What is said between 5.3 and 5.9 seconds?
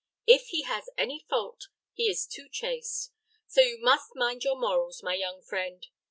friend.